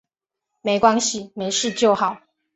[0.63, 2.21] 没关系，没事就好